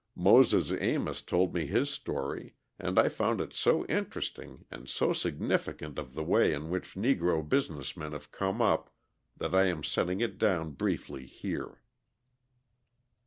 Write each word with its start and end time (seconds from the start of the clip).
Moses 0.17 0.71
Amos 0.81 1.21
told 1.21 1.53
me 1.53 1.67
his 1.67 1.87
story, 1.91 2.55
and 2.79 2.97
I 2.97 3.07
found 3.07 3.39
it 3.39 3.53
so 3.53 3.85
interesting, 3.85 4.65
and 4.71 4.89
so 4.89 5.13
significant 5.13 5.99
of 5.99 6.15
the 6.15 6.23
way 6.23 6.53
in 6.53 6.71
which 6.71 6.95
Negro 6.95 7.47
business 7.47 7.95
men 7.95 8.13
have 8.13 8.31
come 8.31 8.63
up, 8.63 8.89
that 9.37 9.53
I 9.53 9.65
am 9.65 9.83
setting 9.83 10.19
it 10.19 10.39
down 10.39 10.71
briefly 10.71 11.27
here. 11.27 11.81